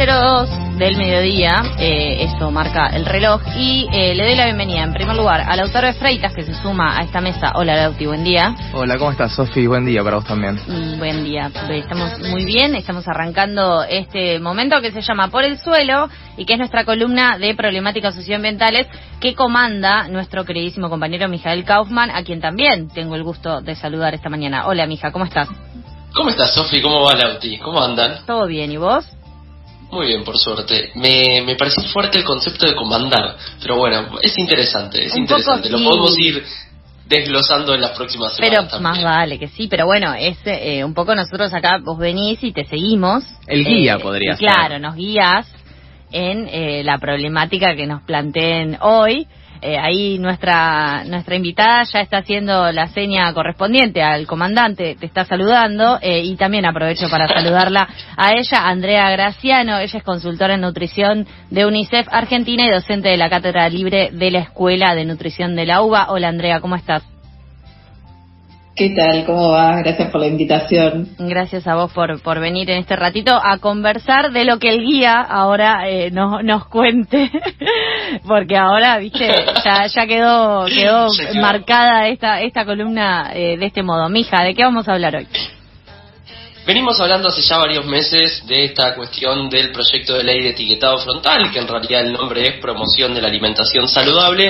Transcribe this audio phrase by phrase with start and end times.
[0.00, 4.94] 12.02 del mediodía, eh, eso marca el reloj, y eh, le doy la bienvenida en
[4.94, 7.52] primer lugar al autor de Freitas que se suma a esta mesa.
[7.54, 8.54] Hola Lauti, buen día.
[8.72, 9.66] Hola, ¿cómo estás Sofi?
[9.66, 10.58] Buen día para vos también.
[10.66, 15.58] Mm, buen día, estamos muy bien, estamos arrancando este momento que se llama Por el
[15.58, 16.08] Suelo
[16.38, 18.86] y que es nuestra columna de problemáticas socioambientales
[19.20, 24.14] que comanda nuestro queridísimo compañero Mijael Kaufman, a quien también tengo el gusto de saludar
[24.14, 24.66] esta mañana.
[24.66, 25.50] Hola Mija, ¿cómo estás?
[26.14, 26.80] ¿Cómo estás, Sofi?
[26.80, 27.58] ¿Cómo va Lauti?
[27.58, 28.24] ¿Cómo andan?
[28.24, 29.04] Todo bien, ¿y vos?
[29.90, 30.92] Muy bien, por suerte.
[30.94, 35.68] Me, me pareció fuerte el concepto de comandar, pero bueno, es interesante, es interesante.
[35.68, 36.44] Lo podemos ir
[37.10, 38.68] desglosando en las próximas semanas.
[38.70, 42.42] Pero más vale que sí, pero bueno, es eh, un poco nosotros acá, vos venís
[42.42, 43.24] y te seguimos.
[43.48, 44.48] El guía eh, podría ser.
[44.48, 45.46] Claro, nos guías
[46.12, 49.26] en eh, la problemática que nos planteen hoy.
[49.62, 55.26] Eh, ahí nuestra nuestra invitada ya está haciendo la seña correspondiente al comandante, te está
[55.26, 57.86] saludando eh, y también aprovecho para saludarla
[58.16, 63.18] a ella, Andrea Graciano, ella es consultora en nutrición de UNICEF Argentina y docente de
[63.18, 66.06] la Cátedra Libre de la Escuela de Nutrición de la UBA.
[66.10, 67.19] Hola Andrea, ¿cómo estás?
[68.80, 69.26] ¿Qué tal?
[69.26, 69.76] ¿Cómo va?
[69.82, 71.10] Gracias por la invitación.
[71.18, 74.80] Gracias a vos por, por venir en este ratito a conversar de lo que el
[74.82, 77.30] guía ahora eh, nos, nos cuente.
[78.26, 79.28] Porque ahora, viste,
[79.62, 81.08] ya, ya quedó, quedó
[81.42, 84.08] marcada esta, esta columna eh, de este modo.
[84.08, 85.28] Mija, ¿de qué vamos a hablar hoy?
[86.66, 90.96] Venimos hablando hace ya varios meses de esta cuestión del proyecto de ley de etiquetado
[90.96, 94.48] frontal, que en realidad el nombre es promoción de la alimentación saludable,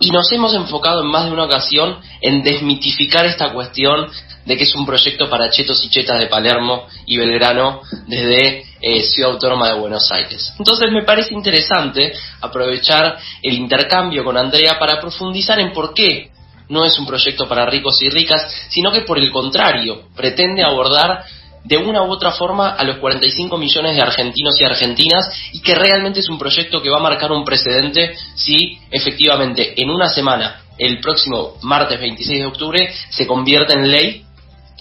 [0.00, 4.08] y nos hemos enfocado en más de una ocasión en desmitificar esta cuestión
[4.44, 9.02] de que es un proyecto para chetos y chetas de Palermo y Belgrano desde eh,
[9.02, 10.54] Ciudad Autónoma de Buenos Aires.
[10.58, 16.30] Entonces me parece interesante aprovechar el intercambio con Andrea para profundizar en por qué
[16.68, 21.24] no es un proyecto para ricos y ricas, sino que por el contrario pretende abordar
[21.68, 25.74] de una u otra forma a los 45 millones de argentinos y argentinas y que
[25.74, 30.62] realmente es un proyecto que va a marcar un precedente si efectivamente en una semana,
[30.78, 34.24] el próximo martes 26 de octubre, se convierte en ley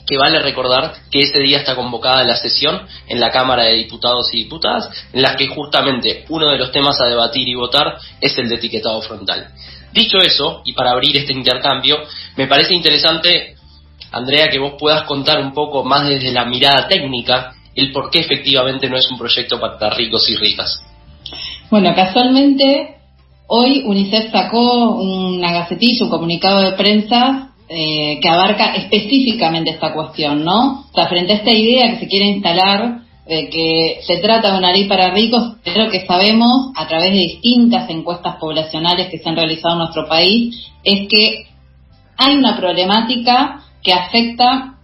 [0.08, 4.30] que vale recordar que ese día está convocada la sesión en la Cámara de Diputados
[4.32, 8.38] y Diputadas, en la que justamente uno de los temas a debatir y votar es
[8.38, 9.50] el de etiquetado frontal.
[9.92, 11.98] Dicho eso, y para abrir este intercambio,
[12.38, 13.57] me parece interesante
[14.12, 18.20] Andrea, que vos puedas contar un poco más desde la mirada técnica el por qué
[18.20, 20.82] efectivamente no es un proyecto para ricos y ricas.
[21.70, 22.96] Bueno, casualmente
[23.48, 30.44] hoy UNICEF sacó una gacetilla, un comunicado de prensa eh, que abarca específicamente esta cuestión,
[30.44, 30.86] ¿no?
[30.90, 34.58] O sea, frente a esta idea que se quiere instalar de que se trata de
[34.58, 39.30] una ley para ricos, pero que sabemos a través de distintas encuestas poblacionales que se
[39.30, 41.46] han realizado en nuestro país, es que
[42.16, 44.76] hay una problemática que afecta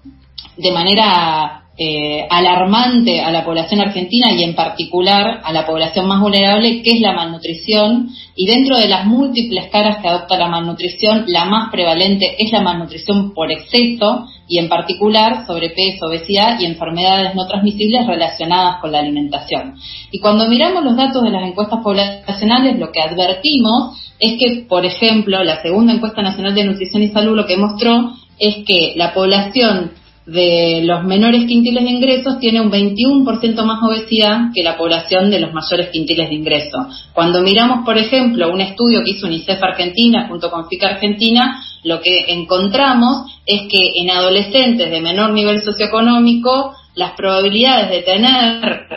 [0.56, 6.22] de manera eh, alarmante a la población argentina y en particular a la población más
[6.22, 8.08] vulnerable, que es la malnutrición.
[8.34, 12.62] Y dentro de las múltiples caras que adopta la malnutrición, la más prevalente es la
[12.62, 19.00] malnutrición por exceso y en particular sobrepeso, obesidad y enfermedades no transmisibles relacionadas con la
[19.00, 19.76] alimentación.
[20.12, 24.86] Y cuando miramos los datos de las encuestas poblacionales, lo que advertimos es que, por
[24.86, 29.14] ejemplo, la segunda encuesta nacional de nutrición y salud lo que mostró es que la
[29.14, 29.92] población
[30.26, 35.40] de los menores quintiles de ingresos tiene un 21% más obesidad que la población de
[35.40, 37.10] los mayores quintiles de ingresos.
[37.14, 42.02] Cuando miramos, por ejemplo, un estudio que hizo UNICEF Argentina junto con FICA Argentina, lo
[42.02, 48.88] que encontramos es que en adolescentes de menor nivel socioeconómico, las probabilidades de tener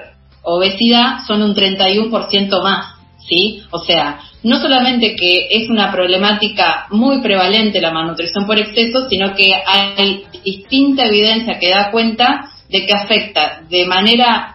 [0.42, 2.95] obesidad son un 31% más.
[3.28, 3.62] ¿Sí?
[3.70, 9.34] O sea, no solamente que es una problemática muy prevalente la malnutrición por exceso, sino
[9.34, 14.54] que hay distinta evidencia que da cuenta de que afecta de manera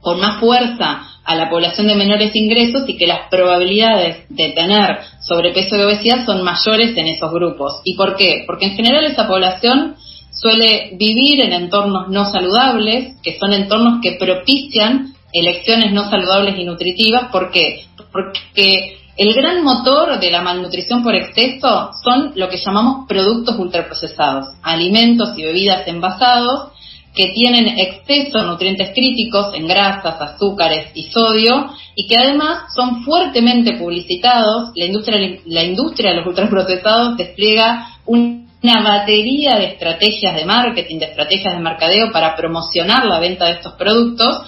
[0.00, 4.98] con más fuerza a la población de menores ingresos y que las probabilidades de tener
[5.20, 7.82] sobrepeso y obesidad son mayores en esos grupos.
[7.84, 8.44] ¿Y por qué?
[8.46, 9.96] Porque en general esa población
[10.32, 16.64] suele vivir en entornos no saludables, que son entornos que propician elecciones no saludables y
[16.64, 17.30] nutritivas.
[17.30, 17.86] ¿Por qué?
[18.12, 24.46] Porque el gran motor de la malnutrición por exceso son lo que llamamos productos ultraprocesados,
[24.62, 26.72] alimentos y bebidas envasados
[27.14, 33.02] que tienen exceso de nutrientes críticos en grasas, azúcares y sodio y que además son
[33.02, 34.70] fuertemente publicitados.
[34.76, 41.06] La industria, la industria de los ultraprocesados despliega una batería de estrategias de marketing, de
[41.06, 44.42] estrategias de mercadeo para promocionar la venta de estos productos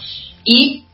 [0.44, 0.84] y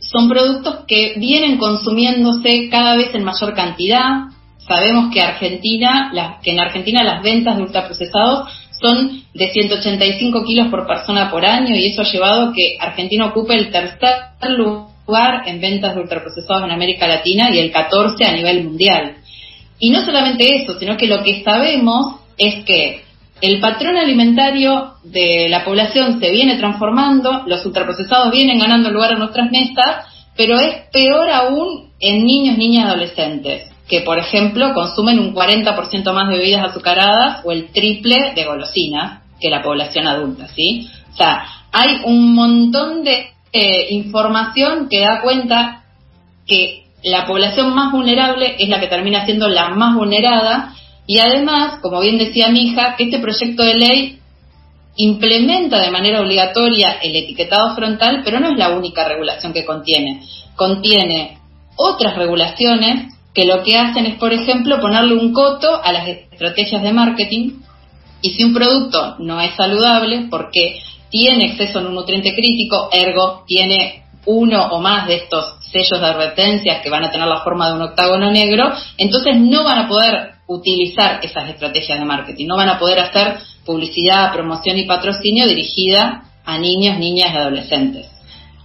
[0.00, 4.26] son productos que vienen consumiéndose cada vez en mayor cantidad.
[4.66, 8.48] Sabemos que Argentina, que en Argentina las ventas de ultraprocesados
[8.80, 13.26] son de 185 kilos por persona por año y eso ha llevado a que Argentina
[13.26, 14.14] ocupe el tercer
[14.56, 19.16] lugar en ventas de ultraprocesados en América Latina y el 14 a nivel mundial.
[19.78, 23.02] Y no solamente eso, sino que lo que sabemos es que
[23.40, 29.20] el patrón alimentario de la población se viene transformando, los ultraprocesados vienen ganando lugar en
[29.20, 30.06] nuestras mesas,
[30.36, 36.12] pero es peor aún en niños, niñas y adolescentes que, por ejemplo, consumen un 40%
[36.12, 40.88] más de bebidas azucaradas o el triple de golosinas que la población adulta, ¿sí?
[41.12, 45.82] O sea, hay un montón de eh, información que da cuenta
[46.46, 50.72] que la población más vulnerable es la que termina siendo la más vulnerada
[51.10, 54.20] y además, como bien decía mi hija, que este proyecto de ley
[54.94, 60.22] implementa de manera obligatoria el etiquetado frontal, pero no es la única regulación que contiene.
[60.54, 61.38] Contiene
[61.74, 66.80] otras regulaciones que lo que hacen es, por ejemplo, ponerle un coto a las estrategias
[66.80, 67.54] de marketing
[68.22, 70.80] y si un producto no es saludable porque
[71.10, 76.06] tiene exceso en un nutriente crítico, ergo tiene uno o más de estos sellos de
[76.06, 79.88] advertencias que van a tener la forma de un octágono negro, entonces no van a
[79.88, 85.46] poder utilizar esas estrategias de marketing, no van a poder hacer publicidad, promoción y patrocinio
[85.46, 88.09] dirigida a niños, niñas y adolescentes.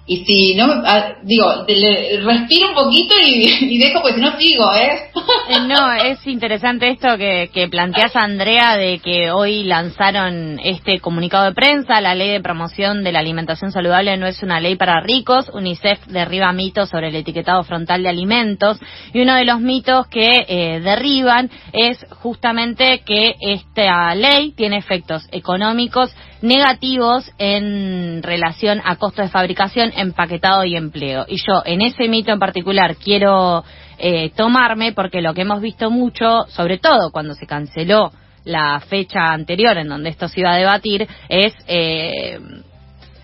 [0.07, 5.09] Y si no, ah, digo, respiro un poquito y, dejo, pues no sigo, ¿eh?
[5.49, 5.59] ¿eh?
[5.67, 11.53] No, es interesante esto que, que planteas, Andrea, de que hoy lanzaron este comunicado de
[11.53, 15.49] prensa, la ley de promoción de la alimentación saludable no es una ley para ricos,
[15.51, 18.79] UNICEF derriba mitos sobre el etiquetado frontal de alimentos,
[19.11, 25.27] y uno de los mitos que eh, derriban es justamente que esta ley tiene efectos
[25.31, 26.13] económicos
[26.45, 31.25] negativos en relación a costos de fabricación, empaquetado y empleo.
[31.27, 33.63] Y yo en ese mito en particular quiero
[33.97, 38.11] eh, tomarme porque lo que hemos visto mucho, sobre todo cuando se canceló
[38.43, 42.39] la fecha anterior en donde esto se iba a debatir, es eh,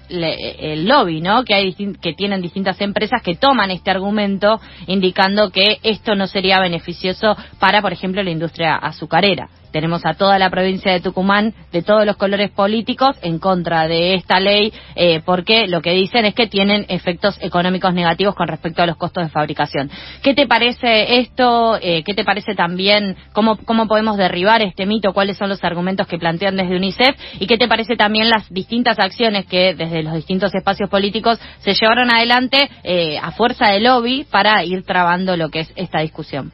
[0.10, 1.46] el lobby, ¿no?
[1.46, 6.60] Que hay que tienen distintas empresas que toman este argumento indicando que esto no sería
[6.60, 9.48] beneficioso para, por ejemplo, la industria azucarera.
[9.72, 14.16] Tenemos a toda la provincia de Tucumán de todos los colores políticos en contra de
[14.16, 18.82] esta ley eh, porque lo que dicen es que tienen efectos económicos negativos con respecto
[18.82, 19.90] a los costos de fabricación.
[20.22, 21.78] ¿Qué te parece esto?
[21.82, 23.58] Eh, ¿Qué te parece también cómo,
[23.88, 25.14] podemos derribar este mito?
[25.14, 27.16] ¿Cuáles son los argumentos que plantean desde UNICEF?
[27.40, 31.74] ¿Y qué te parece también las distintas acciones que desde los distintos espacios políticos se
[31.74, 36.52] llevaron adelante eh, a fuerza de lobby para ir trabando lo que es esta discusión?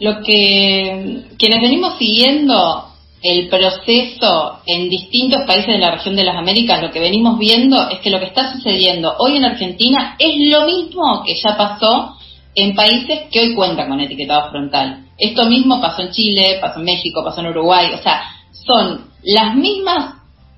[0.00, 2.86] Lo que quienes venimos siguiendo
[3.22, 7.88] el proceso en distintos países de la región de las Américas, lo que venimos viendo
[7.90, 12.16] es que lo que está sucediendo hoy en Argentina es lo mismo que ya pasó
[12.54, 15.04] en países que hoy cuentan con etiquetado frontal.
[15.18, 18.22] Esto mismo pasó en Chile, pasó en México, pasó en Uruguay, o sea,
[18.66, 20.14] son las mismas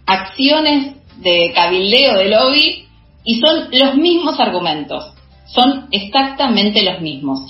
[0.06, 2.84] acciones de cabildeo de lobby
[3.24, 5.12] y son los mismos argumentos,
[5.46, 7.40] son exactamente los mismos.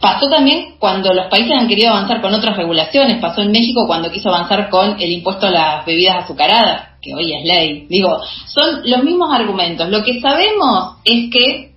[0.00, 3.20] Pasó también cuando los países han querido avanzar con otras regulaciones.
[3.20, 7.32] Pasó en México cuando quiso avanzar con el impuesto a las bebidas azucaradas, que hoy
[7.32, 7.86] es ley.
[7.88, 9.88] Digo, son los mismos argumentos.
[9.88, 11.72] Lo que sabemos es que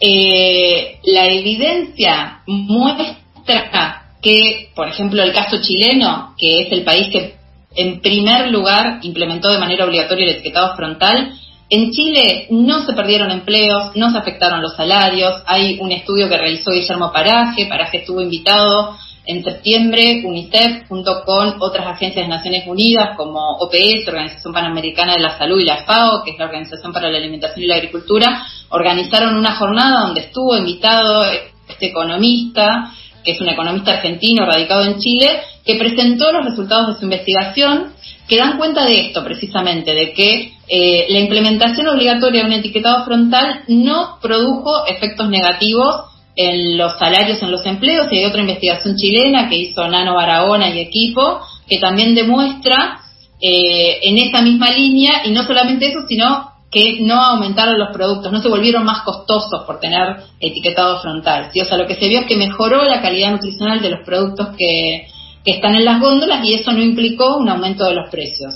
[0.00, 7.36] eh, la evidencia muestra que, por ejemplo, el caso chileno, que es el país que
[7.76, 11.32] en primer lugar implementó de manera obligatoria el etiquetado frontal,
[11.70, 15.42] en Chile no se perdieron empleos, no se afectaron los salarios.
[15.46, 17.66] Hay un estudio que realizó Guillermo Paraje.
[17.66, 18.96] Paraje estuvo invitado
[19.26, 25.20] en septiembre, UNICEF, junto con otras agencias de Naciones Unidas como OPS, Organización Panamericana de
[25.20, 28.46] la Salud, y la FAO, que es la Organización para la Alimentación y la Agricultura,
[28.70, 31.24] organizaron una jornada donde estuvo invitado
[31.68, 36.98] este economista, que es un economista argentino radicado en Chile, que presentó los resultados de
[36.98, 37.92] su investigación
[38.28, 43.04] que dan cuenta de esto precisamente, de que eh, la implementación obligatoria de un etiquetado
[43.04, 46.04] frontal no produjo efectos negativos
[46.36, 50.68] en los salarios, en los empleos, y hay otra investigación chilena que hizo Nano Barahona
[50.70, 53.00] y equipo, que también demuestra
[53.40, 58.30] eh, en esa misma línea, y no solamente eso, sino que no aumentaron los productos,
[58.30, 61.48] no se volvieron más costosos por tener etiquetado frontal.
[61.52, 61.62] ¿sí?
[61.62, 64.48] O sea, lo que se vio es que mejoró la calidad nutricional de los productos
[64.58, 65.08] que,
[65.48, 68.54] que están en las góndolas y eso no implicó un aumento de los precios.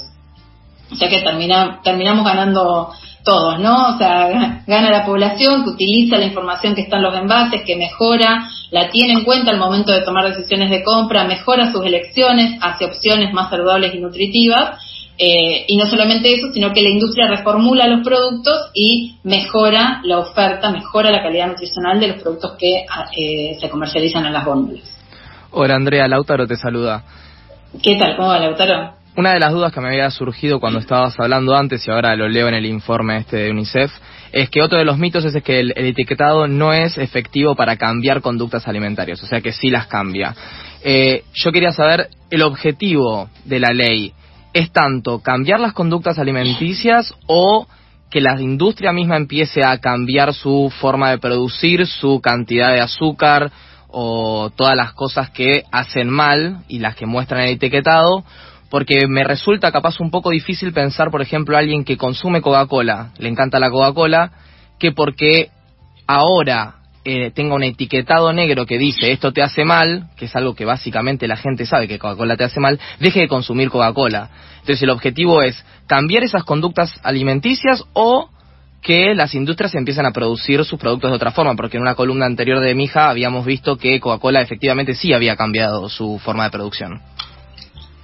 [0.90, 2.90] O sea que termina, terminamos ganando
[3.24, 3.94] todos, ¿no?
[3.94, 7.76] O sea, gana la población que utiliza la información que está en los envases, que
[7.76, 12.58] mejora, la tiene en cuenta al momento de tomar decisiones de compra, mejora sus elecciones
[12.60, 14.78] hacia opciones más saludables y nutritivas.
[15.16, 20.18] Eh, y no solamente eso, sino que la industria reformula los productos y mejora la
[20.18, 22.84] oferta, mejora la calidad nutricional de los productos que
[23.16, 25.01] eh, se comercializan en las góndolas.
[25.54, 27.02] Hola Andrea, Lautaro te saluda.
[27.82, 28.16] ¿Qué tal?
[28.16, 28.94] ¿Cómo va Lautaro?
[29.18, 32.26] Una de las dudas que me había surgido cuando estabas hablando antes y ahora lo
[32.26, 33.92] leo en el informe este de UNICEF
[34.32, 38.22] es que otro de los mitos es que el, etiquetado no es efectivo para cambiar
[38.22, 40.34] conductas alimentarias, o sea que sí las cambia.
[40.82, 44.14] Eh, yo quería saber el objetivo de la ley
[44.54, 47.66] es tanto cambiar las conductas alimenticias o
[48.10, 53.52] que la industria misma empiece a cambiar su forma de producir, su cantidad de azúcar
[53.92, 58.24] o todas las cosas que hacen mal y las que muestran el etiquetado
[58.72, 63.10] porque me resulta capaz un poco difícil pensar, por ejemplo, a alguien que consume Coca-Cola,
[63.18, 64.32] le encanta la Coca-Cola,
[64.78, 65.50] que porque
[66.06, 70.54] ahora eh, tenga un etiquetado negro que dice esto te hace mal, que es algo
[70.54, 74.30] que básicamente la gente sabe que Coca-Cola te hace mal, deje de consumir Coca-Cola.
[74.60, 78.30] Entonces el objetivo es cambiar esas conductas alimenticias o
[78.82, 82.26] que las industrias empiezan a producir sus productos de otra forma, porque en una columna
[82.26, 87.00] anterior de Mija habíamos visto que Coca-Cola efectivamente sí había cambiado su forma de producción.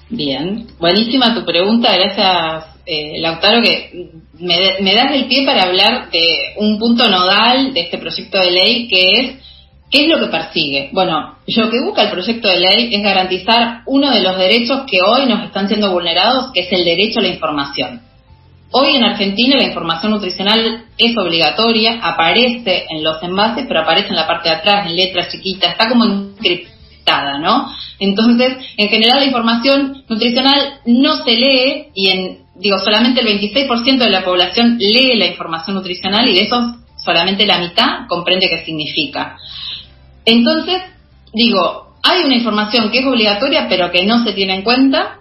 [0.09, 6.55] Bien, buenísima tu pregunta, gracias eh, Lautaro, que me, das el pie para hablar de
[6.57, 9.49] un punto nodal de este proyecto de ley que es
[9.91, 10.91] ¿Qué es lo que persigue?
[10.93, 14.99] Bueno, lo que busca el proyecto de ley es garantizar uno de los derechos que
[15.01, 18.03] hoy nos están siendo vulnerados, que es el derecho a la información.
[18.71, 24.17] Hoy en Argentina la información nutricional es obligatoria, aparece en los envases, pero aparece en
[24.17, 27.73] la parte de atrás, en letras chiquitas, está como encriptada, ¿no?
[27.99, 33.99] Entonces, en general la información nutricional no se lee y en, digo, solamente el 26%
[33.99, 38.67] de la población lee la información nutricional y de eso solamente la mitad comprende qué
[38.67, 39.39] significa.
[40.27, 40.83] Entonces,
[41.33, 45.18] digo, hay una información que es obligatoria pero que no se tiene en cuenta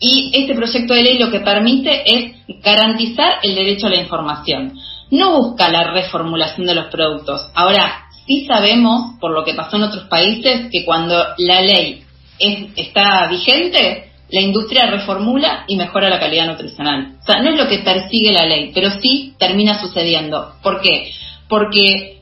[0.00, 4.78] y este proyecto de ley lo que permite es garantizar el derecho a la información.
[5.10, 7.50] No busca la reformulación de los productos.
[7.54, 12.02] Ahora, Sí sabemos, por lo que pasó en otros países, que cuando la ley
[12.38, 17.16] está vigente, la industria reformula y mejora la calidad nutricional.
[17.20, 20.54] O sea, no es lo que persigue la ley, pero sí termina sucediendo.
[20.62, 21.12] ¿Por qué?
[21.48, 22.13] Porque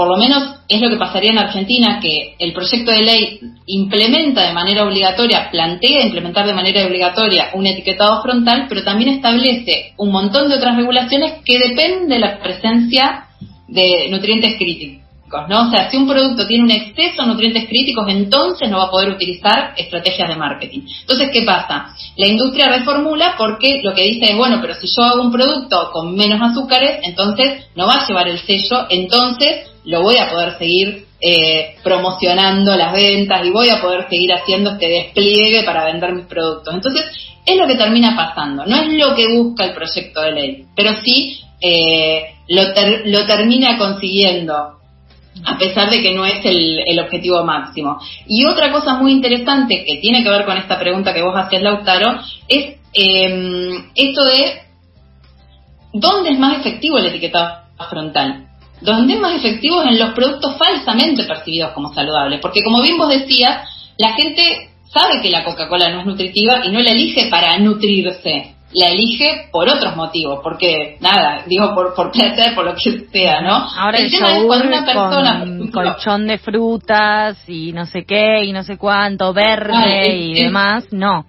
[0.00, 4.46] por lo menos es lo que pasaría en Argentina, que el proyecto de ley implementa
[4.46, 10.10] de manera obligatoria, plantea implementar de manera obligatoria un etiquetado frontal, pero también establece un
[10.10, 13.26] montón de otras regulaciones que dependen de la presencia
[13.68, 15.02] de nutrientes críticos.
[15.50, 15.68] ¿no?
[15.68, 18.90] O sea, si un producto tiene un exceso de nutrientes críticos, entonces no va a
[18.90, 20.80] poder utilizar estrategias de marketing.
[21.02, 21.94] Entonces, ¿qué pasa?
[22.16, 25.90] La industria reformula porque lo que dice es, bueno, pero si yo hago un producto
[25.92, 30.58] con menos azúcares, entonces no va a llevar el sello, entonces lo voy a poder
[30.58, 36.14] seguir eh, promocionando las ventas y voy a poder seguir haciendo este despliegue para vender
[36.14, 36.74] mis productos.
[36.74, 37.04] Entonces,
[37.44, 40.92] es lo que termina pasando, no es lo que busca el proyecto de ley, pero
[41.02, 42.62] sí eh, lo,
[43.04, 44.80] lo termina consiguiendo
[45.44, 47.98] a pesar de que no es el, objetivo máximo.
[48.26, 51.62] Y otra cosa muy interesante que tiene que ver con esta pregunta que vos hacías,
[51.62, 54.62] Lautaro, es em, esto de
[55.92, 58.49] dónde es más efectivo el etiquetado frontal.
[58.80, 62.40] ¿Dónde es más efectivo en los productos falsamente percibidos como saludables.
[62.40, 63.68] Porque como bien vos decías,
[63.98, 68.54] la gente sabe que la Coca-Cola no es nutritiva y no la elige para nutrirse
[68.72, 73.40] la elige por otros motivos, porque nada, digo por, por placer, por lo que sea,
[73.40, 73.68] ¿no?
[73.76, 78.62] Ahora el, yogur una persona, con colchón de frutas y no sé qué y no
[78.62, 81.26] sé cuánto, verde y demás, no.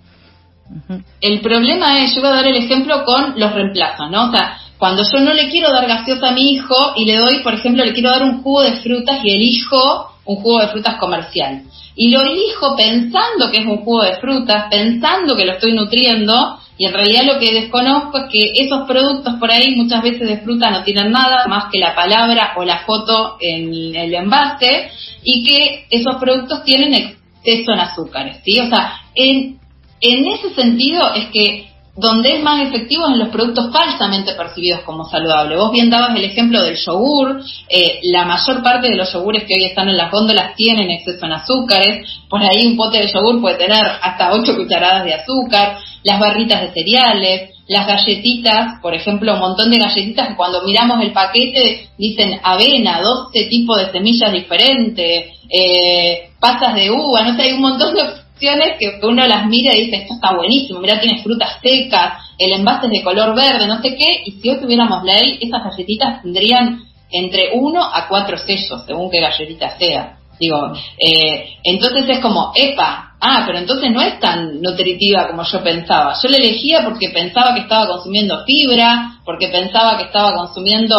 [1.20, 4.29] El problema es, yo voy a dar el ejemplo con los reemplazos, ¿no?
[4.29, 7.43] O sea, cuando yo no le quiero dar gaseosa a mi hijo y le doy,
[7.43, 10.95] por ejemplo, le quiero dar un jugo de frutas y elijo un jugo de frutas
[10.95, 11.61] comercial.
[11.95, 16.57] Y lo elijo pensando que es un jugo de frutas, pensando que lo estoy nutriendo,
[16.79, 20.39] y en realidad lo que desconozco es que esos productos por ahí muchas veces de
[20.39, 24.89] fruta no tienen nada más que la palabra o la foto en el envase
[25.23, 28.59] y que esos productos tienen exceso en azúcares, ¿sí?
[28.59, 29.59] O sea, en,
[30.01, 35.05] en ese sentido es que donde es más efectivo en los productos falsamente percibidos como
[35.05, 35.57] saludables.
[35.57, 39.55] Vos bien dabas el ejemplo del yogur, eh, la mayor parte de los yogures que
[39.57, 43.41] hoy están en las góndolas tienen exceso en azúcares, por ahí un pote de yogur
[43.41, 49.33] puede tener hasta 8 cucharadas de azúcar, las barritas de cereales, las galletitas, por ejemplo,
[49.33, 54.31] un montón de galletitas que cuando miramos el paquete dicen avena, 12 tipos de semillas
[54.31, 59.75] diferentes, eh, pasas de uva, no sé, hay un montón de que uno las mira
[59.75, 63.67] y dice, esto está buenísimo, mira, tiene frutas secas, el envase es de color verde,
[63.67, 68.38] no sé qué, y si hoy tuviéramos ley, esas galletitas tendrían entre uno a cuatro
[68.38, 70.17] sellos, según qué galletita sea.
[70.39, 75.63] Digo, eh, entonces es como, epa, ah, pero entonces no es tan nutritiva como yo
[75.63, 76.15] pensaba.
[76.21, 80.95] Yo la elegía porque pensaba que estaba consumiendo fibra, porque pensaba que estaba consumiendo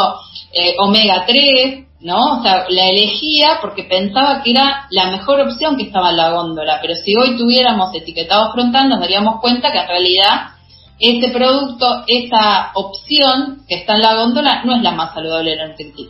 [0.53, 2.39] eh, omega 3, ¿no?
[2.39, 6.31] O sea, la elegía porque pensaba que era la mejor opción que estaba en la
[6.31, 10.53] góndola, pero si hoy tuviéramos etiquetado frontal nos daríamos cuenta que en realidad
[10.99, 15.57] ese producto, esa opción que está en la góndola no es la más saludable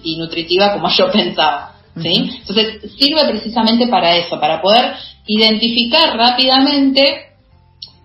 [0.03, 1.75] y nutritiva como yo pensaba.
[2.01, 2.31] ¿sí?
[2.41, 4.95] Entonces, sirve precisamente para eso, para poder
[5.27, 7.33] identificar rápidamente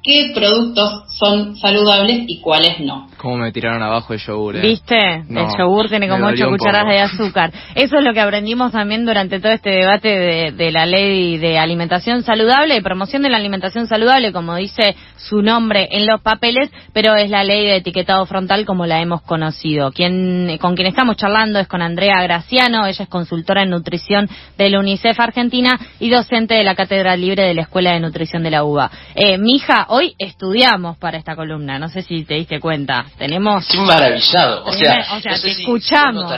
[0.03, 3.09] qué productos son saludables y cuáles no.
[3.27, 4.55] ¿Cómo me tiraron abajo el yogur?
[4.55, 4.61] Eh?
[4.61, 5.15] ¿Viste?
[5.29, 7.51] el yogur tiene como 8 cucharadas de azúcar.
[7.75, 12.23] Eso es lo que aprendimos también durante todo este debate de, la ley de alimentación
[12.23, 17.15] saludable y promoción de la alimentación saludable, como dice su nombre en los papeles, pero
[17.15, 19.91] es la ley de etiquetado frontal como la hemos conocido.
[19.91, 24.69] Quien, con quien estamos charlando es con Andrea Graciano, ella es consultora en nutrición de
[24.69, 28.51] la UNICEF Argentina y docente de la Cátedra Libre de la Escuela de Nutrición de
[28.51, 28.89] la UBA.
[29.15, 33.07] Eh, mija, hoy estudiamos para esta columna, no sé si te diste cuenta.
[33.17, 33.63] Tenemos.
[33.63, 34.63] Estoy maravillado.
[34.65, 36.31] O sea, te escuchamos.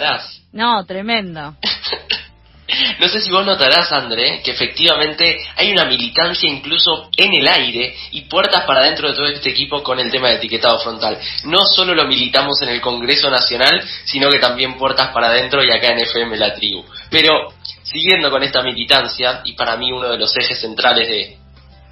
[0.53, 1.55] no, tremendo.
[2.99, 7.95] No sé si vos notarás, André, que efectivamente hay una militancia incluso en el aire
[8.11, 11.17] y puertas para dentro de todo este equipo con el tema de etiquetado frontal.
[11.45, 15.71] No solo lo militamos en el Congreso Nacional, sino que también puertas para adentro y
[15.71, 16.85] acá en FM La Tribu.
[17.09, 21.38] Pero, siguiendo con esta militancia, y para mí uno de los ejes centrales de,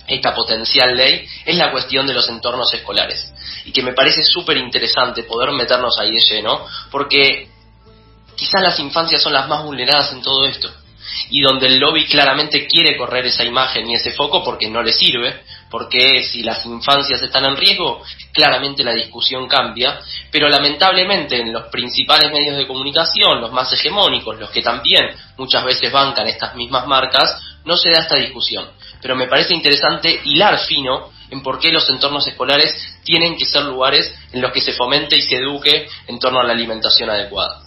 [0.07, 3.33] esta potencial ley es la cuestión de los entornos escolares.
[3.65, 7.49] Y que me parece súper interesante poder meternos ahí de lleno, porque
[8.35, 10.71] quizás las infancias son las más vulneradas en todo esto.
[11.29, 14.93] Y donde el lobby claramente quiere correr esa imagen y ese foco porque no le
[14.93, 19.99] sirve, porque si las infancias están en riesgo, claramente la discusión cambia,
[20.31, 25.65] pero lamentablemente en los principales medios de comunicación, los más hegemónicos, los que también muchas
[25.65, 28.69] veces bancan estas mismas marcas, no se da esta discusión
[29.01, 33.63] pero me parece interesante hilar fino en por qué los entornos escolares tienen que ser
[33.63, 37.61] lugares en los que se fomente y se eduque en torno a la alimentación adecuada.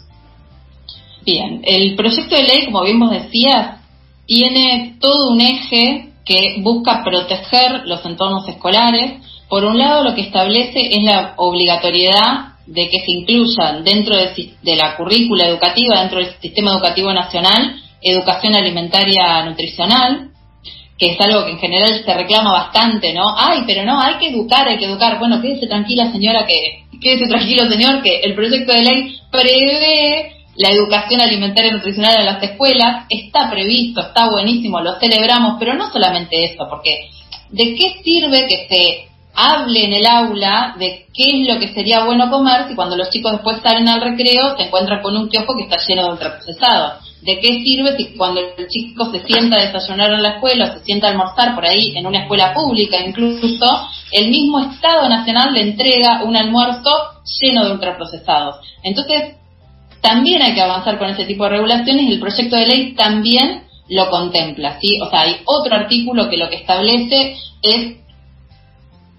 [1.23, 3.81] Bien, el proyecto de ley, como bien vos decías,
[4.27, 9.21] tiene todo un eje que busca proteger los entornos escolares.
[9.49, 14.55] Por un lado, lo que establece es la obligatoriedad de que se incluyan dentro de,
[14.63, 20.30] de la currícula educativa, dentro del sistema educativo nacional, educación alimentaria nutricional,
[21.01, 23.35] que es algo que en general se reclama bastante, ¿no?
[23.35, 25.19] Ay, pero no, hay que educar, hay que educar.
[25.19, 30.69] Bueno, quédese tranquila señora que, quédese tranquilo señor que el proyecto de ley prevé la
[30.69, 35.91] educación alimentaria y nutricional en las escuelas, está previsto, está buenísimo, lo celebramos, pero no
[35.91, 37.09] solamente eso, porque
[37.49, 42.05] ¿de qué sirve que se hable en el aula de qué es lo que sería
[42.05, 45.57] bueno comer si cuando los chicos después salen al recreo se encuentran con un kiosco
[45.57, 47.10] que está lleno de ultraprocesados?
[47.23, 50.79] ¿De qué sirve si cuando el chico se sienta a desayunar en la escuela o
[50.79, 53.67] se sienta a almorzar por ahí en una escuela pública incluso,
[54.13, 56.91] el mismo Estado Nacional le entrega un almuerzo
[57.41, 58.57] lleno de ultraprocesados?
[58.83, 59.37] Entonces,
[60.01, 63.65] también hay que avanzar con ese tipo de regulaciones y el proyecto de ley también
[63.89, 64.99] lo contempla, ¿sí?
[65.01, 67.97] O sea, hay otro artículo que lo que establece es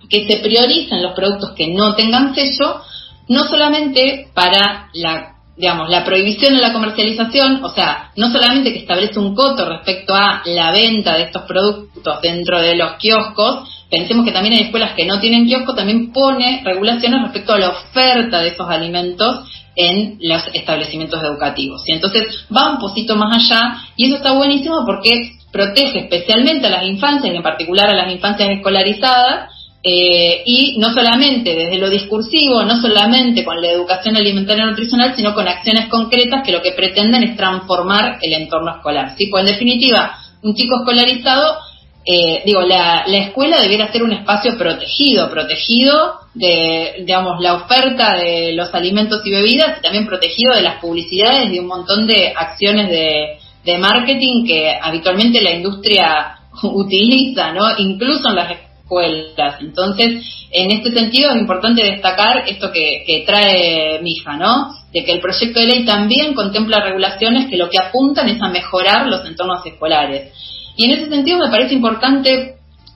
[0.09, 2.81] que se prioricen los productos que no tengan sello,
[3.27, 8.79] no solamente para la digamos, la prohibición de la comercialización, o sea, no solamente que
[8.79, 14.25] establece un coto respecto a la venta de estos productos dentro de los kioscos, pensemos
[14.25, 18.41] que también hay escuelas que no tienen kiosco, también pone regulaciones respecto a la oferta
[18.41, 21.83] de esos alimentos en los establecimientos educativos.
[21.85, 26.71] Y entonces va un poquito más allá y eso está buenísimo porque protege especialmente a
[26.71, 29.51] las infancias, en particular a las infancias escolarizadas,
[29.83, 35.15] eh, y no solamente desde lo discursivo, no solamente con la educación alimentaria y nutricional,
[35.15, 39.15] sino con acciones concretas que lo que pretenden es transformar el entorno escolar.
[39.17, 39.27] ¿sí?
[39.27, 41.57] Pues en definitiva, un chico escolarizado,
[42.05, 48.15] eh, digo, la, la, escuela debiera ser un espacio protegido, protegido de, digamos, la oferta
[48.17, 52.05] de los alimentos y bebidas y también protegido de las publicidades y de un montón
[52.05, 57.65] de acciones de, de marketing que habitualmente la industria utiliza, ¿no?
[57.79, 58.51] Incluso en las
[58.99, 64.73] entonces, en este sentido es importante destacar esto que, trae Mija, ¿no?
[64.91, 68.49] De que el proyecto de ley también contempla regulaciones que lo que apuntan es a
[68.49, 70.33] mejorar los entornos escolares.
[70.75, 72.55] Y en ese sentido me parece importante,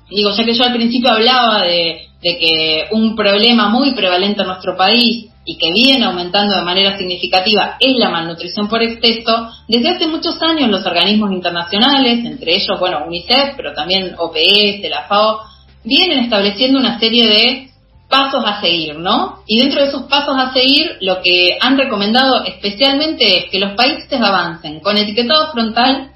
[0.10, 4.48] digo, ya que yo al principio hablaba de, de que un problema muy prevalente en
[4.48, 9.90] nuestro país y que viene aumentando de manera significativa es la malnutrición por exceso, desde
[9.90, 15.55] hace muchos años los organismos internacionales, entre ellos, bueno, UNICEF, pero también OPS, la FAO,
[15.86, 17.70] vienen estableciendo una serie de
[18.10, 19.44] pasos a seguir, ¿no?
[19.48, 23.72] Y dentro de esos pasos a seguir, lo que han recomendado especialmente es que los
[23.72, 26.12] países avancen con etiquetado frontal,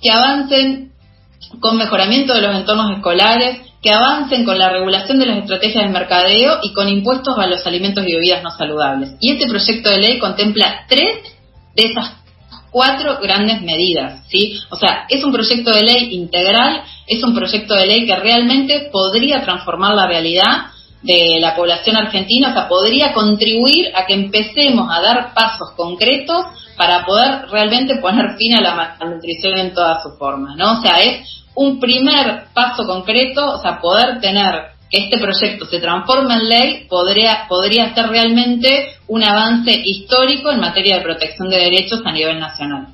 [0.00, 0.92] que avancen
[1.60, 5.90] con mejoramiento de los entornos escolares, que avancen con la regulación de las estrategias de
[5.90, 9.16] mercadeo y con impuestos a los alimentos y bebidas no saludables.
[9.20, 11.18] Y este proyecto de ley contempla tres
[11.74, 12.21] de esas
[12.72, 14.58] cuatro grandes medidas, ¿sí?
[14.70, 18.88] O sea, es un proyecto de ley integral, es un proyecto de ley que realmente
[18.90, 24.88] podría transformar la realidad de la población argentina, o sea, podría contribuir a que empecemos
[24.90, 30.18] a dar pasos concretos para poder realmente poner fin a la malnutrición en todas sus
[30.18, 30.78] formas, ¿no?
[30.78, 36.34] O sea, es un primer paso concreto, o sea, poder tener este proyecto se transforme
[36.34, 42.02] en ley podría, podría ser realmente un avance histórico en materia de protección de derechos
[42.04, 42.88] a nivel nacional.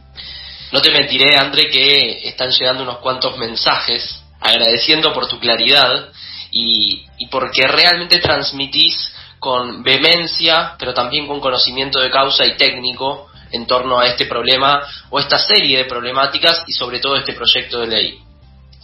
[0.70, 6.10] No te mentiré, André, que están llegando unos cuantos mensajes agradeciendo por tu claridad
[6.52, 13.28] y, y porque realmente transmitís con vehemencia, pero también con conocimiento de causa y técnico
[13.50, 17.80] en torno a este problema o esta serie de problemáticas y sobre todo este proyecto
[17.80, 18.18] de ley.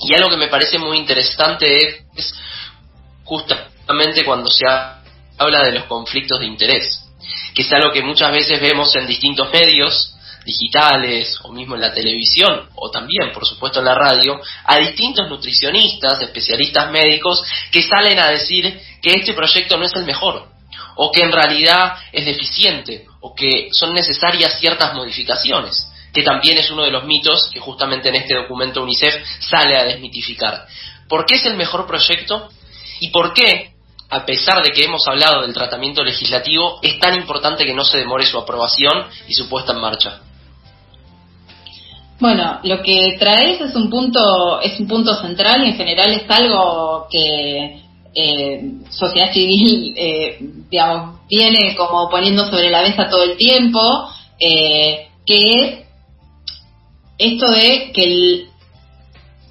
[0.01, 2.35] Y algo que me parece muy interesante es
[3.25, 7.01] justamente cuando se habla de los conflictos de interés,
[7.55, 11.95] que es algo que muchas veces vemos en distintos medios digitales o mismo en la
[11.95, 18.19] televisión o también, por supuesto, en la radio, a distintos nutricionistas, especialistas médicos que salen
[18.19, 20.49] a decir que este proyecto no es el mejor
[20.97, 26.71] o que en realidad es deficiente o que son necesarias ciertas modificaciones que también es
[26.71, 30.67] uno de los mitos que justamente en este documento UNICEF sale a desmitificar.
[31.09, 32.49] ¿Por qué es el mejor proyecto?
[33.01, 33.73] ¿Y por qué,
[34.11, 37.99] a pesar de que hemos hablado del tratamiento legislativo, es tan importante que no se
[37.99, 40.21] demore su aprobación y su puesta en marcha?
[42.21, 46.31] Bueno, lo que traes es un punto, es un punto central y en general es
[46.31, 47.83] algo que
[48.15, 50.39] eh, sociedad civil, eh,
[50.71, 55.85] digamos, viene como poniendo sobre la mesa todo el tiempo, eh, que es
[57.19, 58.49] esto de que el,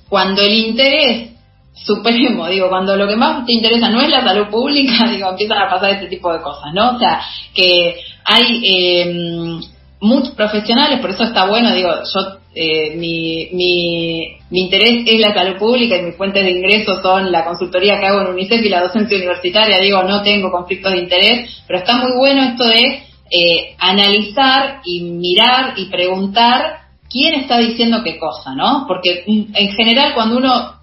[0.07, 1.32] cuando el interés
[1.73, 5.57] supremo, digo, cuando lo que más te interesa no es la salud pública, digo, empiezan
[5.57, 6.95] a pasar este tipo de cosas, ¿no?
[6.95, 7.21] O sea,
[7.53, 9.59] que hay eh,
[9.99, 15.33] muchos profesionales, por eso está bueno, digo, yo, eh, mi, mi, mi interés es la
[15.33, 18.69] salud pública y mis fuentes de ingresos son la consultoría que hago en UNICEF y
[18.69, 23.03] la docencia universitaria, digo, no tengo conflictos de interés, pero está muy bueno esto de
[23.31, 28.85] eh, analizar y mirar y preguntar quién está diciendo qué cosa, ¿no?
[28.87, 30.82] Porque mm, en general cuando uno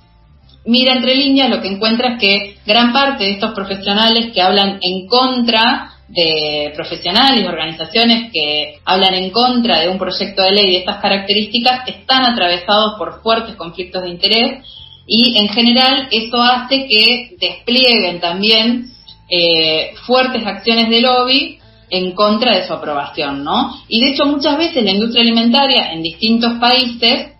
[0.64, 4.78] mira entre líneas lo que encuentra es que gran parte de estos profesionales que hablan
[4.82, 10.78] en contra de profesionales organizaciones que hablan en contra de un proyecto de ley de
[10.78, 14.64] estas características están atravesados por fuertes conflictos de interés
[15.06, 18.90] y en general eso hace que desplieguen también
[19.28, 21.58] eh, fuertes acciones de lobby
[21.90, 23.74] en contra de su aprobación, ¿no?
[23.88, 27.32] Y de hecho muchas veces la industria alimentaria en distintos países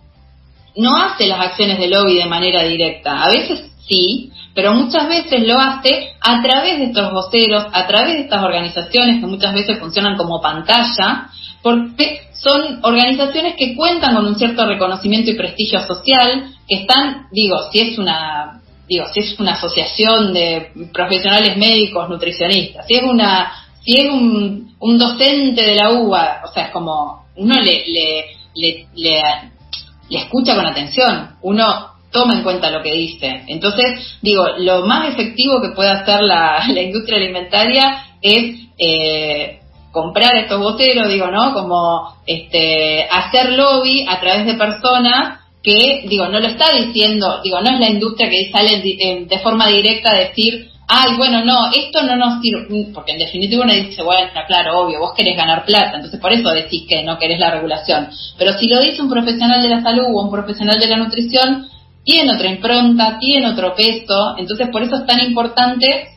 [0.75, 3.23] no hace las acciones de lobby de manera directa.
[3.23, 8.13] A veces sí, pero muchas veces lo hace a través de estos voceros, a través
[8.13, 11.29] de estas organizaciones que muchas veces funcionan como pantalla,
[11.61, 17.55] porque son organizaciones que cuentan con un cierto reconocimiento y prestigio social, que están, digo,
[17.71, 18.57] si es una
[18.87, 23.53] digo, si es una asociación de profesionales médicos nutricionistas, si es una
[23.83, 28.25] si es un, un docente de la UBA, o sea, es como uno le, le,
[28.53, 29.21] le, le,
[30.17, 33.43] escucha con atención, uno toma en cuenta lo que dice.
[33.47, 39.59] Entonces, digo, lo más efectivo que puede hacer la, industria alimentaria es eh,
[39.91, 41.53] comprar estos boteros, digo, ¿no?
[41.53, 47.61] Como este, hacer lobby a través de personas que, digo, no lo está diciendo, digo,
[47.61, 51.71] no es la industria que sale de, de forma directa a decir, ay, bueno, no,
[51.71, 55.63] esto no nos sirve, porque en definitiva uno dice, bueno, claro, obvio, vos querés ganar
[55.63, 58.09] plata, entonces por eso decís que no querés la regulación.
[58.37, 61.69] Pero si lo dice un profesional de la salud o un profesional de la nutrición,
[62.03, 66.09] tiene otra impronta, tiene otro peso, entonces por eso es tan importante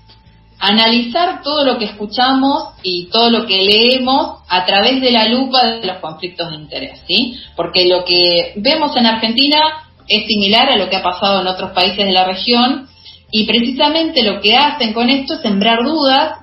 [0.58, 5.64] analizar todo lo que escuchamos y todo lo que leemos a través de la lupa
[5.66, 7.38] de los conflictos de interés, ¿sí?
[7.54, 9.60] Porque lo que vemos en Argentina
[10.08, 12.88] es similar a lo que ha pasado en otros países de la región,
[13.36, 16.38] y precisamente lo que hacen con esto es sembrar dudas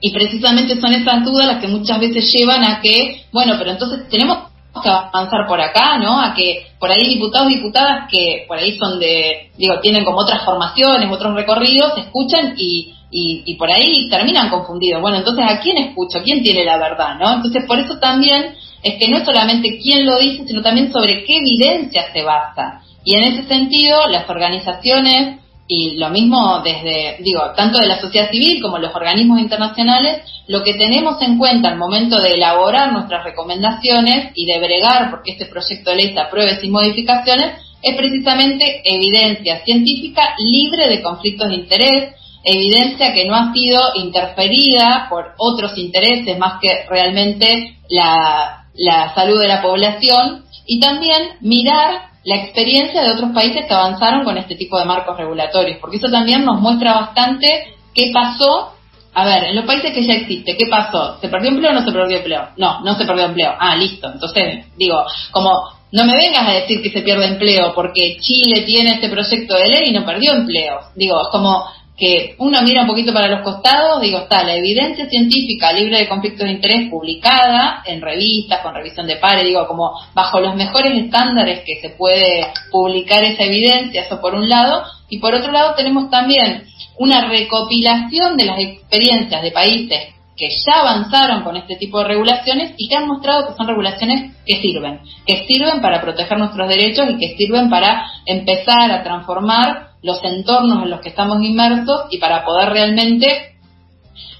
[0.00, 4.08] y precisamente son esas dudas las que muchas veces llevan a que, bueno, pero entonces
[4.08, 4.38] tenemos
[4.80, 6.20] que avanzar por acá, ¿no?
[6.20, 10.18] A que por ahí diputados y diputadas que por ahí son de, digo, tienen como
[10.18, 15.02] otras formaciones, otros recorridos, escuchan y, y, por ahí terminan confundidos.
[15.02, 16.22] Bueno, entonces, ¿a quién escucho?
[16.22, 17.18] ¿Quién tiene la verdad?
[17.18, 17.32] ¿no?
[17.32, 21.38] Entonces, por eso también es que no solamente quién lo dice, sino también sobre qué
[21.38, 22.82] evidencia se basa.
[23.04, 28.30] Y en ese sentido, las organizaciones y lo mismo desde, digo, tanto de la sociedad
[28.30, 33.24] civil como los organismos internacionales, lo que tenemos en cuenta al momento de elaborar nuestras
[33.24, 38.82] recomendaciones y de bregar porque este proyecto de ley se apruebe sin modificaciones, es precisamente
[38.84, 45.76] evidencia científica libre de conflictos de interés, evidencia que no ha sido interferida por otros
[45.76, 53.02] intereses más que realmente la, la salud de la población y también mirar la experiencia
[53.02, 56.60] de otros países que avanzaron con este tipo de marcos regulatorios, porque eso también nos
[56.60, 58.72] muestra bastante qué pasó.
[59.14, 61.18] A ver, en los países que ya existe, ¿qué pasó?
[61.20, 62.48] ¿Se perdió empleo o no se perdió empleo?
[62.56, 63.54] No, no se perdió empleo.
[63.58, 64.10] Ah, listo.
[64.12, 65.50] Entonces, digo, como
[65.92, 69.68] no me vengas a decir que se pierde empleo porque Chile tiene este proyecto de
[69.68, 70.80] ley y no perdió empleo.
[70.96, 71.64] Digo, es como
[71.96, 76.08] que uno mira un poquito para los costados, digo, está la evidencia científica libre de
[76.08, 80.92] conflictos de interés publicada en revistas, con revisión de pares, digo, como bajo los mejores
[80.92, 85.74] estándares que se puede publicar esa evidencia, eso por un lado, y por otro lado
[85.74, 86.66] tenemos también
[86.98, 92.74] una recopilación de las experiencias de países que ya avanzaron con este tipo de regulaciones
[92.76, 97.08] y que han mostrado que son regulaciones que sirven, que sirven para proteger nuestros derechos
[97.08, 102.18] y que sirven para empezar a transformar los entornos en los que estamos inmersos y
[102.18, 103.56] para poder realmente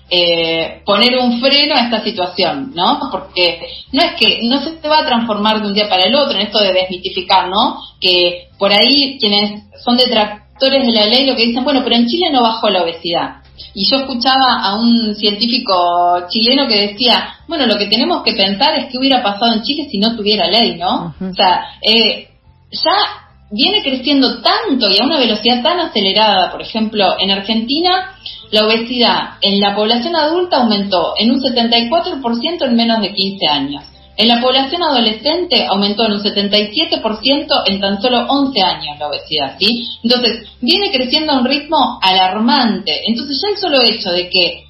[0.08, 3.00] eh, poner un freno a esta situación, ¿no?
[3.10, 6.38] Porque no es que no se va a transformar de un día para el otro
[6.38, 7.80] en esto de desmitificar, ¿no?
[8.00, 12.06] Que por ahí quienes son detractores de la ley lo que dicen, bueno, pero en
[12.06, 13.42] Chile no bajó la obesidad.
[13.74, 18.78] Y yo escuchaba a un científico chileno que decía, bueno, lo que tenemos que pensar
[18.78, 21.14] es qué hubiera pasado en Chile si no tuviera ley, ¿no?
[21.20, 22.28] O sea, eh,
[22.70, 28.16] ya viene creciendo tanto y a una velocidad tan acelerada, por ejemplo, en Argentina,
[28.50, 33.84] la obesidad en la población adulta aumentó en un 74% en menos de 15 años.
[34.18, 39.56] En la población adolescente aumentó en un 77% en tan solo 11 años la obesidad,
[39.58, 39.86] ¿sí?
[40.02, 43.02] Entonces, viene creciendo a un ritmo alarmante.
[43.06, 44.64] Entonces, ya el solo hecho de que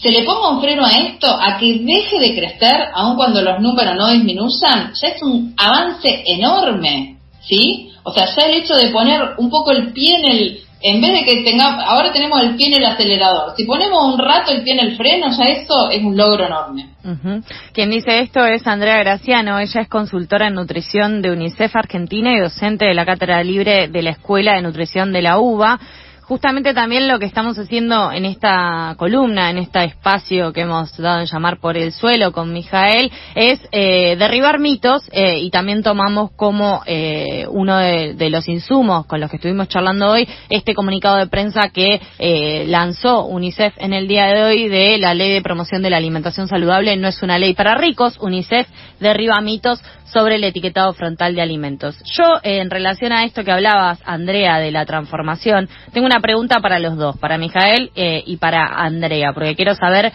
[0.00, 3.60] se le ponga un freno a esto, a que deje de crecer, aun cuando los
[3.60, 7.91] números no disminuyan, ya es un avance enorme, ¿sí?
[8.04, 11.12] O sea, ya el hecho de poner un poco el pie en el, en vez
[11.12, 14.62] de que tengamos, ahora tenemos el pie en el acelerador, si ponemos un rato el
[14.62, 16.90] pie en el freno, ya eso es un logro enorme.
[17.72, 22.40] Quien dice esto es Andrea Graciano, ella es consultora en nutrición de UNICEF Argentina y
[22.40, 25.78] docente de la Cátedra Libre de la Escuela de Nutrición de la UBA
[26.22, 31.20] justamente también lo que estamos haciendo en esta columna, en este espacio que hemos dado
[31.20, 36.30] en llamar por el suelo con Mijael, es eh, derribar mitos eh, y también tomamos
[36.32, 41.26] como eh, uno de, los insumos con los que estuvimos charlando hoy este comunicado de
[41.26, 42.00] prensa que
[42.66, 46.48] lanzó UNICEF en el día de hoy de la ley de promoción de la alimentación
[46.48, 46.96] saludable.
[46.96, 48.66] No es una ley para ricos, UNICEF
[49.00, 49.82] derriba mitos
[50.12, 51.96] sobre el etiquetado frontal de alimentos.
[52.04, 56.96] Yo, en relación a esto que hablabas, Andrea, de la transformación, tengo pregunta para los
[56.96, 60.12] dos, para Mijael eh, y para Andrea, porque quiero saber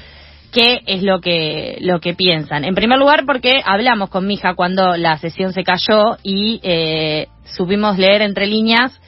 [0.51, 2.63] qué es lo que lo que piensan.
[2.63, 7.27] En primer lugar, porque hablamos con mi hija cuando la sesión se cayó y eh,
[7.43, 8.99] supimos leer entre líneas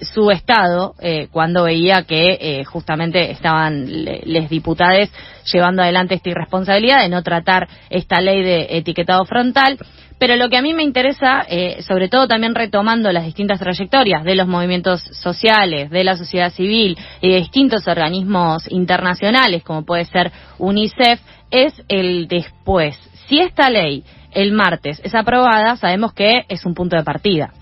[0.00, 5.08] su estado eh, cuando veía que eh, justamente estaban les diputados
[5.50, 9.78] llevando adelante esta irresponsabilidad de no tratar esta ley de etiquetado frontal.
[10.18, 14.24] Pero lo que a mí me interesa, eh, sobre todo también retomando las distintas trayectorias
[14.24, 20.06] de los movimientos sociales, de la sociedad civil y de distintos organismos internacionales, como puede
[20.06, 22.98] ser UNICEF, es el después.
[23.28, 27.52] Si esta ley el martes es aprobada, sabemos que es un punto de partida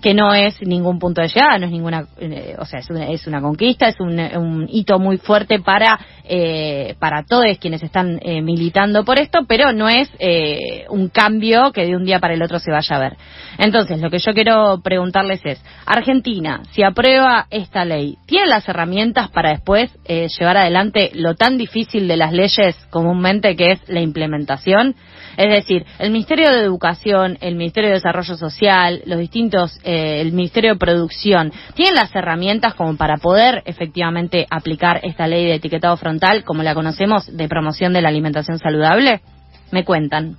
[0.00, 3.08] que no es ningún punto de llegada, no es ninguna, eh, o sea, es una,
[3.08, 8.18] es una conquista, es un, un, hito muy fuerte para eh, para todos quienes están
[8.22, 12.34] eh, militando por esto, pero no es eh, un cambio que de un día para
[12.34, 13.16] el otro se vaya a ver.
[13.58, 19.30] Entonces, lo que yo quiero preguntarles es, Argentina, si aprueba esta ley, ¿tiene las herramientas
[19.30, 24.00] para después eh, llevar adelante lo tan difícil de las leyes comúnmente que es la
[24.00, 24.94] implementación?
[25.36, 30.32] Es decir, el Ministerio de Educación, el Ministerio de Desarrollo Social, los distintos, eh, el
[30.32, 35.96] Ministerio de Producción, ¿tienen las herramientas como para poder efectivamente aplicar esta ley de etiquetado
[35.96, 39.22] frontal, como la conocemos, de promoción de la alimentación saludable?
[39.70, 40.36] Me cuentan.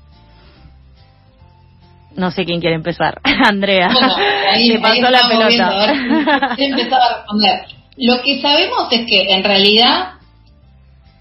[2.15, 3.19] No sé quién quiere empezar.
[3.49, 3.89] Andrea.
[3.91, 4.15] Bueno,
[4.51, 5.67] ahí, pasó la pelota.
[5.89, 7.65] a responder.
[7.97, 10.18] Lo que sabemos es que en realidad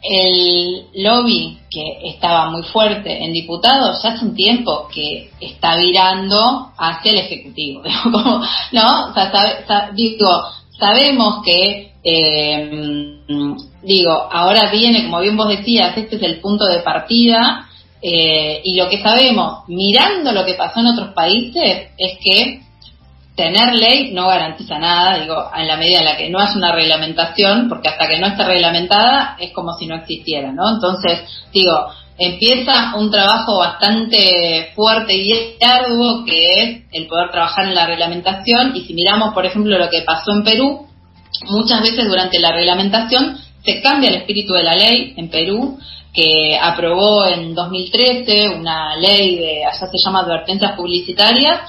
[0.02, 7.12] el lobby que estaba muy fuerte en diputados hace un tiempo que está virando hacia
[7.12, 7.82] el ejecutivo
[8.72, 9.11] ¿no?
[9.11, 10.28] O sea, digo,
[10.78, 12.70] sabemos que Eh,
[13.82, 17.68] digo, ahora viene, como bien vos decías, este es el punto de partida
[18.00, 22.61] eh, y lo que sabemos, mirando lo que pasó en otros países, es que
[23.38, 26.72] tener ley no garantiza nada, digo, en la medida en la que no hace una
[26.72, 30.68] reglamentación, porque hasta que no esté reglamentada es como si no existiera, ¿no?
[30.68, 31.20] Entonces,
[31.53, 31.72] digo,
[32.18, 38.74] empieza un trabajo bastante fuerte y arduo que es el poder trabajar en la reglamentación
[38.74, 40.88] y si miramos, por ejemplo, lo que pasó en Perú,
[41.48, 45.79] muchas veces durante la reglamentación se cambia el espíritu de la ley en Perú,
[46.12, 51.61] que aprobó en 2013 una ley de, allá se llama advertencias publicitarias,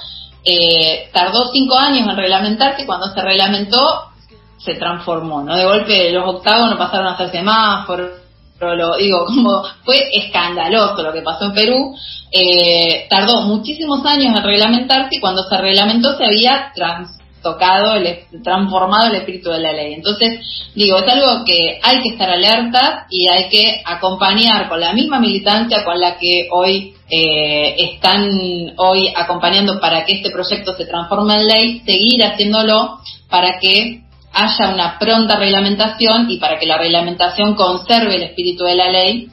[0.44, 4.10] eh, tardó cinco años en reglamentarse y cuando se reglamentó
[4.58, 5.56] se transformó, ¿no?
[5.56, 8.20] De golpe los octavos no pasaron a ser semáforos,
[8.60, 11.96] lo digo, como fue escandaloso lo que pasó en Perú,
[12.30, 18.18] eh, tardó muchísimos años en reglamentarse y cuando se reglamentó se había trans, tocado, el,
[18.42, 19.94] transformado el espíritu de la ley.
[19.94, 20.40] Entonces,
[20.74, 25.18] digo, es algo que hay que estar alertas y hay que acompañar con la misma
[25.18, 28.28] militancia con la que hoy eh, están
[28.76, 34.72] hoy acompañando para que este proyecto se transforme en ley, seguir haciéndolo para que haya
[34.72, 39.28] una pronta reglamentación y para que la reglamentación conserve el espíritu de la ley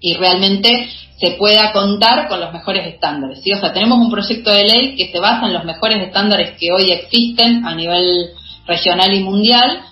[0.00, 0.88] y realmente
[1.18, 3.42] se pueda contar con los mejores estándares.
[3.42, 3.52] ¿sí?
[3.52, 6.72] O sea, tenemos un proyecto de ley que se basa en los mejores estándares que
[6.72, 8.30] hoy existen a nivel
[8.66, 9.82] regional y mundial.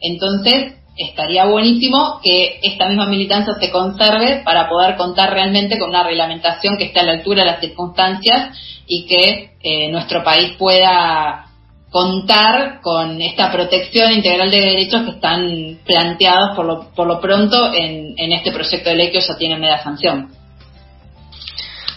[0.00, 6.04] Entonces, estaría buenísimo que esta misma militancia se conserve para poder contar realmente con una
[6.04, 11.46] reglamentación que esté a la altura de las circunstancias y que eh, nuestro país pueda
[11.90, 17.72] contar con esta protección integral de derechos que están planteados por lo, por lo pronto
[17.72, 20.28] en, en este proyecto de ley que ya tiene media sanción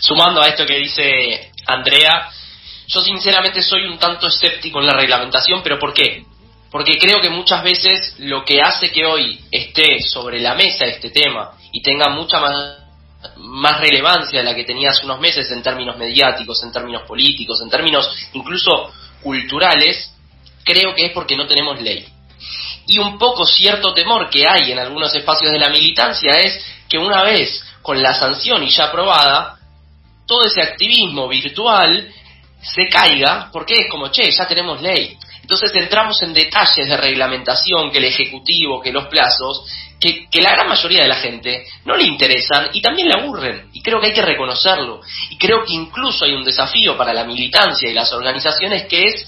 [0.07, 2.29] sumando a esto que dice Andrea,
[2.87, 6.23] yo sinceramente soy un tanto escéptico en la reglamentación, pero ¿por qué?
[6.71, 11.09] Porque creo que muchas veces lo que hace que hoy esté sobre la mesa este
[11.09, 15.97] tema y tenga mucha más, relevancia de la que tenía hace unos meses en términos
[15.97, 20.13] mediáticos, en términos políticos, en términos incluso culturales,
[20.63, 22.05] creo que es porque no tenemos ley.
[22.85, 26.97] Y un poco cierto temor que hay en algunos espacios de la militancia es que
[26.97, 29.57] una vez con la sanción y ya aprobada,
[30.25, 32.13] todo ese activismo virtual
[32.61, 35.17] se caiga, porque es como, che, ya tenemos ley.
[35.47, 39.63] Entonces entramos en detalles de reglamentación, que el Ejecutivo, que los plazos,
[39.97, 43.69] que, la gran mayoría de la gente no le interesan y también le aburren.
[43.71, 44.99] Y creo que hay que reconocerlo.
[45.29, 49.25] Y creo que incluso hay un desafío para la militancia y las organizaciones que es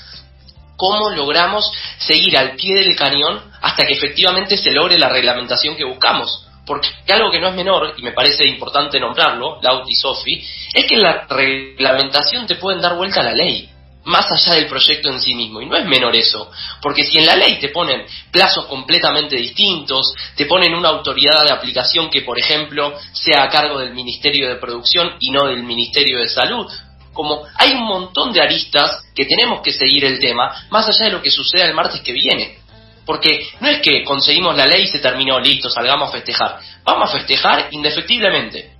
[0.76, 5.86] cómo logramos seguir al pie del cañón hasta que efectivamente se logre la reglamentación que
[5.86, 6.46] buscamos.
[6.66, 10.86] Porque algo que no es menor, y me parece importante nombrarlo, Laut y Sofi, es
[10.86, 13.70] que en la reglamentación te pueden dar vuelta a la ley,
[14.10, 15.62] más allá del proyecto en sí mismo.
[15.62, 20.14] Y no es menor eso, porque si en la ley te ponen plazos completamente distintos,
[20.36, 24.56] te ponen una autoridad de aplicación que, por ejemplo, sea a cargo del Ministerio de
[24.56, 26.70] Producción y no del Ministerio de Salud,
[27.14, 31.12] como hay un montón de aristas que tenemos que seguir el tema, más allá de
[31.12, 32.60] lo que suceda el martes que viene.
[33.06, 36.60] Porque no es que conseguimos la ley y se terminó, listo, salgamos a festejar.
[36.84, 38.72] Vamos a festejar indefectiblemente.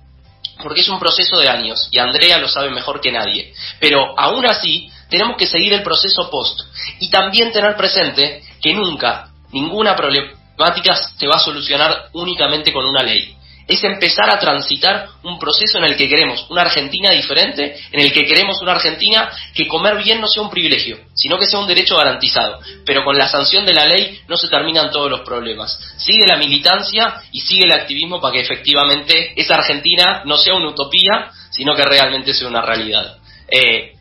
[0.62, 3.52] Porque es un proceso de años y Andrea lo sabe mejor que nadie.
[3.80, 6.60] Pero aún así, tenemos que seguir el proceso post.
[7.00, 13.02] Y también tener presente que nunca, ninguna problemática se va a solucionar únicamente con una
[13.02, 13.36] ley
[13.70, 18.12] es empezar a transitar un proceso en el que queremos una Argentina diferente, en el
[18.12, 21.68] que queremos una Argentina que comer bien no sea un privilegio, sino que sea un
[21.68, 22.58] derecho garantizado.
[22.84, 25.78] Pero con la sanción de la ley no se terminan todos los problemas.
[25.98, 30.70] Sigue la militancia y sigue el activismo para que efectivamente esa Argentina no sea una
[30.70, 33.18] utopía, sino que realmente sea una realidad.
[33.48, 33.92] Eh,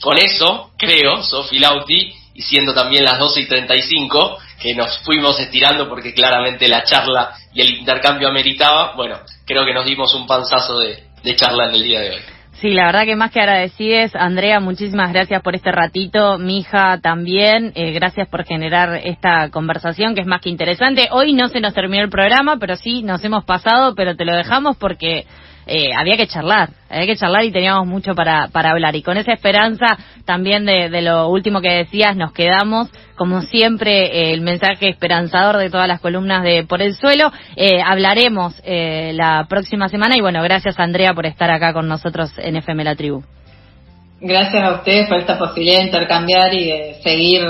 [0.00, 5.38] con eso, creo, Sofi Lauti, y siendo también las 12 y 35, que nos fuimos
[5.40, 10.26] estirando porque claramente la charla y el intercambio ameritaba, bueno, creo que nos dimos un
[10.26, 11.04] panzazo de,
[11.34, 12.20] charla en el día de hoy.
[12.60, 16.98] Sí, la verdad que más que agradecides, Andrea, muchísimas gracias por este ratito, mi hija
[17.02, 21.08] también, eh, gracias por generar esta conversación que es más que interesante.
[21.10, 24.34] Hoy no se nos terminó el programa, pero sí nos hemos pasado, pero te lo
[24.34, 25.26] dejamos porque
[25.66, 28.94] eh, había que charlar, había que charlar y teníamos mucho para, para hablar.
[28.94, 34.06] Y con esa esperanza también de, de lo último que decías, nos quedamos, como siempre,
[34.06, 37.32] eh, el mensaje esperanzador de todas las columnas de Por el Suelo.
[37.56, 42.32] Eh, hablaremos eh, la próxima semana y bueno, gracias Andrea por estar acá con nosotros
[42.38, 43.22] en FM La Tribu.
[44.20, 47.42] Gracias a ustedes por esta posibilidad de intercambiar y de seguir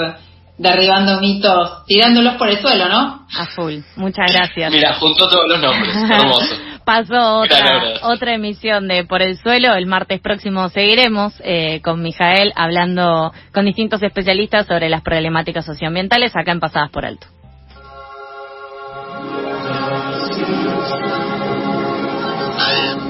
[0.58, 3.26] derribando mitos, tirándolos por el suelo, ¿no?
[3.38, 3.76] A full.
[3.96, 4.72] Muchas gracias.
[4.72, 5.94] Mira, juntó todos los nombres.
[6.10, 6.56] Hermoso.
[6.86, 9.74] Pasó otra, otra emisión de Por el Suelo.
[9.74, 16.30] El martes próximo seguiremos eh, con Mijael hablando con distintos especialistas sobre las problemáticas socioambientales
[16.36, 17.26] acá en Pasadas por Alto.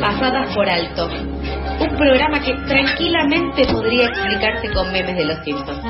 [0.00, 1.08] Pasadas por Alto.
[1.78, 5.82] Un programa que tranquilamente podría explicarse con memes de los Simpsons.